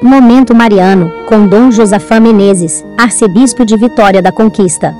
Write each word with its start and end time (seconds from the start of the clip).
Momento 0.00 0.54
Mariano, 0.54 1.10
com 1.28 1.48
Dom 1.48 1.72
Josafá 1.72 2.20
Menezes, 2.20 2.84
arcebispo 2.96 3.66
de 3.66 3.76
Vitória 3.76 4.22
da 4.22 4.30
Conquista. 4.30 4.94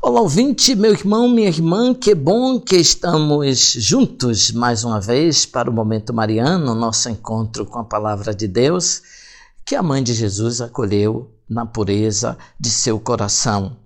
Olá, 0.00 0.20
ouvinte, 0.20 0.76
meu 0.76 0.92
irmão, 0.92 1.28
minha 1.28 1.48
irmã, 1.48 1.92
que 1.92 2.14
bom 2.14 2.60
que 2.60 2.76
estamos 2.76 3.72
juntos 3.72 4.52
mais 4.52 4.84
uma 4.84 5.00
vez 5.00 5.44
para 5.44 5.68
o 5.68 5.72
Momento 5.72 6.14
Mariano, 6.14 6.76
nosso 6.76 7.10
encontro 7.10 7.66
com 7.66 7.80
a 7.80 7.84
Palavra 7.84 8.32
de 8.32 8.46
Deus, 8.46 9.02
que 9.64 9.74
a 9.74 9.82
Mãe 9.82 10.00
de 10.00 10.14
Jesus 10.14 10.60
acolheu 10.60 11.28
na 11.48 11.66
pureza 11.66 12.38
de 12.58 12.70
seu 12.70 13.00
coração. 13.00 13.76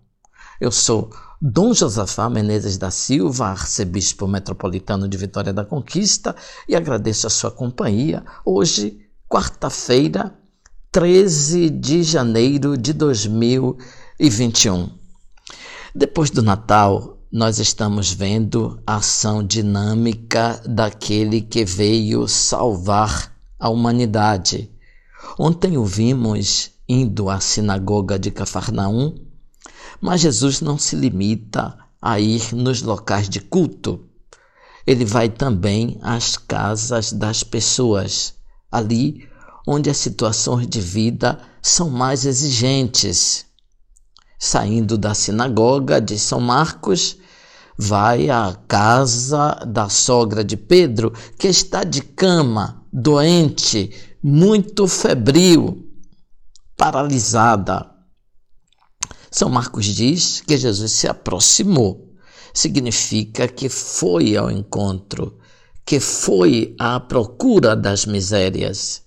Eu 0.61 0.71
sou 0.71 1.09
Dom 1.47 1.75
Josafá 1.75 2.31
Menezes 2.31 2.79
da 2.79 2.91
Silva, 2.91 3.49
arcebispo 3.49 4.27
metropolitano 4.27 5.07
de 5.07 5.19
Vitória 5.19 5.53
da 5.53 5.63
Conquista, 5.63 6.35
e 6.67 6.75
agradeço 6.75 7.27
a 7.27 7.31
sua 7.31 7.51
companhia 7.51 8.25
hoje, 8.47 9.07
quarta-feira, 9.29 10.35
13 10.91 11.69
de 11.69 12.03
janeiro 12.03 12.79
de 12.79 12.95
2021. 12.95 14.89
Depois 15.95 16.31
do 16.31 16.41
Natal, 16.41 17.19
nós 17.31 17.59
estamos 17.59 18.11
vendo 18.11 18.81
a 18.87 18.97
ação 18.97 19.45
dinâmica 19.45 20.63
daquele 20.65 21.43
que 21.43 21.63
veio 21.63 22.27
salvar 22.27 23.37
a 23.61 23.69
humanidade. 23.69 24.73
Ontem 25.39 25.77
ouvimos, 25.77 26.71
indo 26.89 27.29
à 27.29 27.39
sinagoga 27.39 28.19
de 28.19 28.31
Cafarnaum, 28.31 29.34
mas 30.01 30.21
Jesus 30.21 30.61
não 30.61 30.79
se 30.79 30.97
limita 30.97 31.77
a 32.01 32.21
ir 32.21 32.55
nos 32.55 32.83
locais 32.83 33.29
de 33.29 33.41
culto. 33.41 34.01
Ele 34.87 35.05
vai 35.05 35.29
também 35.29 35.99
às 36.03 36.37
casas 36.37 37.13
das 37.13 37.43
pessoas, 37.43 38.35
ali 38.71 39.27
onde 39.67 39.89
as 39.89 39.97
situações 39.97 40.67
de 40.67 40.81
vida 40.81 41.39
são 41.63 41.89
mais 41.89 42.27
exigentes. 42.27 43.47
Saindo 44.39 44.99
da 44.99 45.15
sinagoga 45.15 46.01
de 46.01 46.19
São 46.19 46.41
Marcos, 46.41 47.17
vai 47.79 48.29
à 48.29 48.55
casa 48.69 49.55
da 49.67 49.89
sogra 49.89 50.45
de 50.45 50.57
Pedro, 50.57 51.13
que 51.39 51.49
está 51.49 51.83
de 51.83 52.03
cama, 52.03 52.85
doente, 52.93 53.91
muito 54.23 54.87
febril, 54.87 55.89
paralisada. 56.77 57.94
São 59.35 59.51
Marcos 59.51 59.87
diz 59.87 60.43
que 60.43 60.57
Jesus 60.57 60.93
se 60.93 61.09
aproximou. 61.09 62.15
Significa 62.55 63.49
que 63.49 63.69
foi 63.69 64.37
ao 64.37 64.49
encontro, 64.49 65.41
que 65.85 65.99
foi 65.99 66.77
à 66.79 67.01
procura 67.01 67.75
das 67.75 68.07
misérias. 68.07 69.03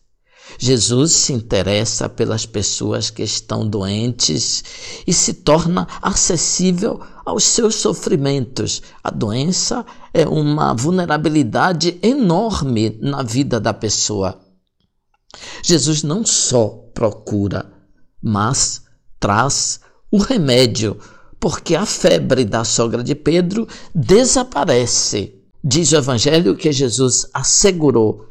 Jesus 0.59 1.13
se 1.13 1.31
interessa 1.31 2.09
pelas 2.09 2.45
pessoas 2.45 3.09
que 3.09 3.23
estão 3.23 3.65
doentes 3.65 4.65
e 5.07 5.13
se 5.13 5.33
torna 5.33 5.87
acessível 6.01 7.01
aos 7.25 7.45
seus 7.45 7.75
sofrimentos. 7.75 8.81
A 9.01 9.09
doença 9.09 9.85
é 10.13 10.27
uma 10.27 10.73
vulnerabilidade 10.73 11.97
enorme 12.03 12.99
na 13.01 13.23
vida 13.23 13.61
da 13.61 13.73
pessoa. 13.73 14.41
Jesus 15.63 16.03
não 16.03 16.25
só 16.25 16.67
procura, 16.93 17.71
mas 18.21 18.81
traz 19.21 19.86
o 20.11 20.17
remédio, 20.17 20.97
porque 21.39 21.75
a 21.75 21.85
febre 21.85 22.45
da 22.45 22.63
sogra 22.63 23.03
de 23.03 23.15
Pedro 23.15 23.67
desaparece. 23.93 25.35
Diz 25.63 25.91
o 25.91 25.97
Evangelho 25.97 26.55
que 26.55 26.71
Jesus 26.71 27.27
a 27.33 27.43
segurou 27.43 28.25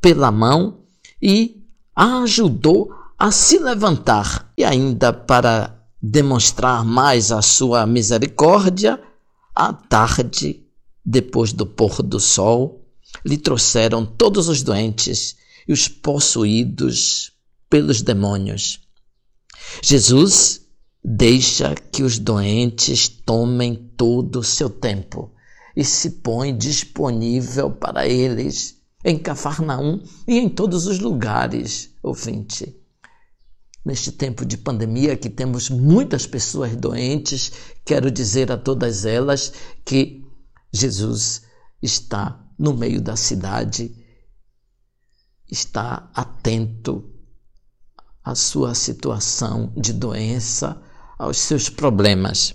pela 0.00 0.30
mão 0.30 0.80
e 1.20 1.62
a 1.94 2.22
ajudou 2.22 2.92
a 3.18 3.30
se 3.30 3.58
levantar. 3.58 4.52
E 4.56 4.64
ainda 4.64 5.12
para 5.12 5.80
demonstrar 6.02 6.84
mais 6.84 7.30
a 7.30 7.40
sua 7.40 7.86
misericórdia, 7.86 9.00
à 9.54 9.72
tarde, 9.72 10.64
depois 11.04 11.52
do 11.52 11.64
pôr 11.66 12.02
do 12.02 12.18
sol, 12.18 12.84
lhe 13.24 13.36
trouxeram 13.36 14.04
todos 14.04 14.48
os 14.48 14.62
doentes 14.62 15.36
e 15.66 15.72
os 15.72 15.86
possuídos 15.86 17.32
pelos 17.70 18.02
demônios. 18.02 18.80
Jesus 19.80 20.61
Deixa 21.04 21.74
que 21.74 22.04
os 22.04 22.16
doentes 22.16 23.08
tomem 23.08 23.74
todo 23.96 24.38
o 24.38 24.44
seu 24.44 24.70
tempo 24.70 25.34
e 25.76 25.84
se 25.84 26.10
põe 26.10 26.56
disponível 26.56 27.72
para 27.72 28.06
eles 28.06 28.80
em 29.04 29.18
Cafarnaum 29.18 30.00
e 30.28 30.38
em 30.38 30.48
todos 30.48 30.86
os 30.86 31.00
lugares, 31.00 31.92
ouvinte. 32.00 32.80
Neste 33.84 34.12
tempo 34.12 34.44
de 34.46 34.56
pandemia 34.56 35.16
que 35.16 35.28
temos 35.28 35.68
muitas 35.68 36.24
pessoas 36.24 36.76
doentes, 36.76 37.50
quero 37.84 38.08
dizer 38.08 38.52
a 38.52 38.56
todas 38.56 39.04
elas 39.04 39.52
que 39.84 40.24
Jesus 40.72 41.42
está 41.82 42.48
no 42.56 42.74
meio 42.74 43.00
da 43.00 43.16
cidade, 43.16 43.92
está 45.50 46.08
atento 46.14 47.10
à 48.22 48.36
sua 48.36 48.72
situação 48.72 49.72
de 49.76 49.92
doença, 49.92 50.80
aos 51.18 51.38
seus 51.38 51.68
problemas. 51.68 52.54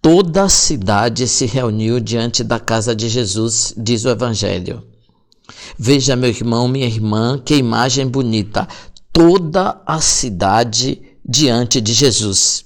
Toda 0.00 0.42
a 0.42 0.48
cidade 0.48 1.28
se 1.28 1.46
reuniu 1.46 2.00
diante 2.00 2.42
da 2.42 2.58
casa 2.58 2.94
de 2.94 3.08
Jesus, 3.08 3.72
diz 3.76 4.04
o 4.04 4.08
Evangelho. 4.08 4.82
Veja, 5.78 6.16
meu 6.16 6.30
irmão, 6.30 6.66
minha 6.66 6.86
irmã, 6.86 7.40
que 7.44 7.54
imagem 7.54 8.08
bonita. 8.08 8.66
Toda 9.12 9.80
a 9.86 10.00
cidade 10.00 11.00
diante 11.24 11.80
de 11.80 11.92
Jesus. 11.92 12.64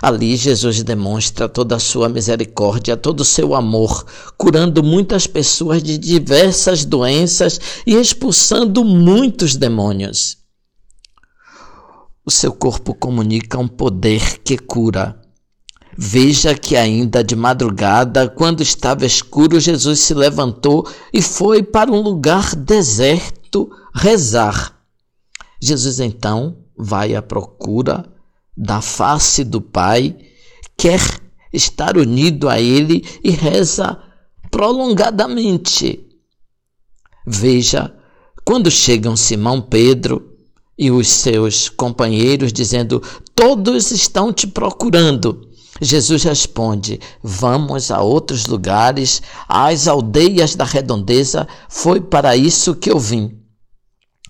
Ali 0.00 0.36
Jesus 0.36 0.82
demonstra 0.82 1.48
toda 1.48 1.76
a 1.76 1.80
sua 1.80 2.08
misericórdia, 2.08 2.96
todo 2.96 3.20
o 3.20 3.24
seu 3.24 3.54
amor, 3.54 4.04
curando 4.36 4.82
muitas 4.82 5.26
pessoas 5.26 5.82
de 5.82 5.96
diversas 5.96 6.84
doenças 6.84 7.58
e 7.86 7.94
expulsando 7.96 8.84
muitos 8.84 9.56
demônios. 9.56 10.41
O 12.24 12.30
seu 12.30 12.52
corpo 12.52 12.94
comunica 12.94 13.58
um 13.58 13.66
poder 13.66 14.38
que 14.38 14.56
cura. 14.56 15.20
Veja 15.98 16.54
que 16.54 16.76
ainda 16.76 17.22
de 17.22 17.34
madrugada, 17.34 18.28
quando 18.28 18.62
estava 18.62 19.04
escuro, 19.04 19.58
Jesus 19.58 20.00
se 20.00 20.14
levantou 20.14 20.88
e 21.12 21.20
foi 21.20 21.62
para 21.62 21.90
um 21.90 22.00
lugar 22.00 22.54
deserto 22.54 23.70
rezar. 23.94 24.80
Jesus 25.60 26.00
então 26.00 26.64
vai 26.76 27.14
à 27.14 27.20
procura 27.20 28.04
da 28.56 28.80
face 28.80 29.44
do 29.44 29.60
Pai, 29.60 30.16
quer 30.76 31.00
estar 31.52 31.96
unido 31.96 32.48
a 32.48 32.60
Ele 32.60 33.04
e 33.22 33.30
reza 33.30 34.00
prolongadamente. 34.50 36.06
Veja, 37.26 37.94
quando 38.44 38.70
chegam 38.70 39.16
Simão 39.16 39.60
Pedro, 39.60 40.31
e 40.78 40.90
os 40.90 41.08
seus 41.08 41.68
companheiros, 41.68 42.52
dizendo: 42.52 43.02
Todos 43.34 43.90
estão 43.90 44.32
te 44.32 44.46
procurando. 44.46 45.48
Jesus 45.80 46.22
responde: 46.22 47.00
Vamos 47.22 47.90
a 47.90 48.00
outros 48.00 48.46
lugares, 48.46 49.22
às 49.48 49.88
aldeias 49.88 50.54
da 50.54 50.64
redondeza, 50.64 51.46
foi 51.68 52.00
para 52.00 52.36
isso 52.36 52.74
que 52.74 52.90
eu 52.90 52.98
vim. 52.98 53.38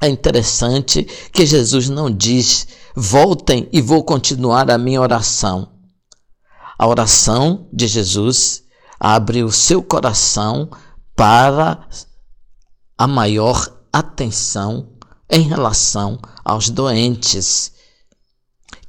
É 0.01 0.09
interessante 0.09 1.05
que 1.33 1.47
Jesus 1.47 1.89
não 1.89 2.11
diz: 2.11 2.67
Voltem 2.95 3.69
e 3.73 3.81
vou 3.81 4.03
continuar 4.03 4.71
a 4.71 4.79
minha 4.79 5.01
oração. 5.01 5.71
A 6.79 6.87
oração 6.87 7.69
de 7.73 7.87
Jesus 7.87 8.65
abre 8.99 9.45
o 9.45 9.53
seu 9.53 9.83
coração 9.83 10.69
para 11.15 11.87
a 12.97 13.07
maior 13.07 13.81
atenção 13.93 14.92
em 15.33 15.49
relação 15.49 16.19
aos 16.45 16.69
doentes. 16.69 17.73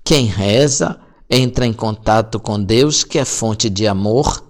Quem 0.03 0.25
reza 0.25 0.99
entra 1.29 1.65
em 1.65 1.71
contato 1.71 2.37
com 2.37 2.61
Deus, 2.61 3.05
que 3.05 3.17
é 3.17 3.23
fonte 3.23 3.69
de 3.69 3.87
amor. 3.87 4.43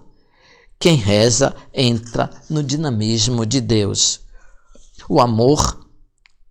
Quem 0.76 0.96
reza 0.96 1.54
entra 1.72 2.28
no 2.50 2.64
dinamismo 2.64 3.46
de 3.46 3.60
Deus. 3.60 4.22
O 5.08 5.20
amor 5.20 5.88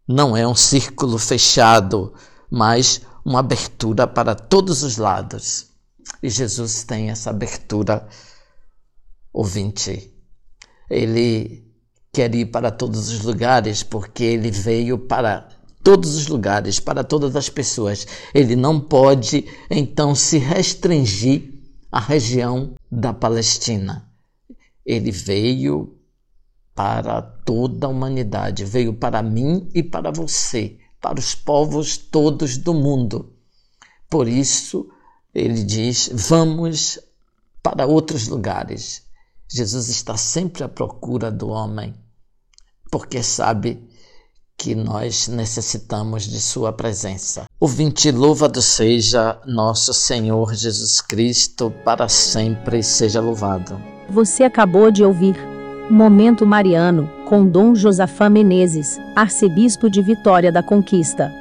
não 0.07 0.35
é 0.35 0.47
um 0.47 0.55
círculo 0.55 1.17
fechado, 1.17 2.13
mas 2.49 3.01
uma 3.25 3.39
abertura 3.39 4.07
para 4.07 4.33
todos 4.33 4.81
os 4.81 4.95
lados. 4.95 5.67
E 6.21 6.29
Jesus 6.29 6.85
tem 6.85 7.09
essa 7.09 7.31
abertura, 7.31 8.07
ouvinte. 9.33 10.09
Ele 10.89 11.62
quer 12.13 12.33
ir 12.35 12.45
para 12.45 12.69
todos 12.69 13.09
os 13.09 13.21
lugares 13.21 13.81
porque 13.81 14.23
ele 14.23 14.51
veio 14.51 14.99
para 14.99 15.49
todos 15.83 16.15
os 16.15 16.27
lugares, 16.27 16.79
para 16.79 17.03
todas 17.03 17.35
as 17.35 17.49
pessoas. 17.49 18.05
Ele 18.33 18.55
não 18.55 18.79
pode 18.79 19.45
então 19.67 20.13
se 20.13 20.37
restringir 20.37 21.51
à 21.91 21.99
região 21.99 22.75
da 22.89 23.11
Palestina. 23.11 24.07
Ele 24.85 25.11
veio 25.11 25.97
para 26.75 27.21
toda 27.21 27.87
a 27.87 27.89
humanidade, 27.89 28.63
veio 28.63 28.93
para 28.93 29.23
mim 29.23 29.67
e 29.73 29.81
para 29.81 30.11
você, 30.11 30.77
para 31.01 31.19
os 31.19 31.33
povos 31.33 31.97
todos 31.97 32.57
do 32.57 32.75
mundo. 32.75 33.33
Por 34.07 34.27
isso, 34.27 34.87
ele 35.33 35.63
diz: 35.63 36.11
vamos 36.13 36.99
para 37.63 37.87
outros 37.87 38.27
lugares. 38.27 39.01
Jesus 39.47 39.89
está 39.89 40.17
sempre 40.17 40.63
à 40.63 40.69
procura 40.69 41.31
do 41.31 41.47
homem, 41.49 41.93
porque 42.93 43.23
sabe 43.23 43.81
que 44.55 44.75
nós 44.75 45.27
necessitamos 45.27 46.25
de 46.25 46.39
Sua 46.39 46.71
presença. 46.71 47.45
O 47.59 47.67
vinte 47.67 48.11
louvado 48.11 48.61
seja 48.61 49.41
nosso 49.47 49.91
Senhor 49.95 50.53
Jesus 50.53 51.01
Cristo, 51.01 51.73
para 51.83 52.07
sempre 52.07 52.83
seja 52.83 53.19
louvado. 53.19 53.81
Você 54.11 54.43
acabou 54.43 54.91
de 54.91 55.03
ouvir 55.03 55.35
Momento 55.89 56.45
Mariano, 56.45 57.09
com 57.27 57.43
Dom 57.43 57.73
Josafá 57.73 58.29
Menezes, 58.29 58.99
arcebispo 59.15 59.89
de 59.89 59.99
Vitória 60.03 60.51
da 60.51 60.61
Conquista. 60.61 61.33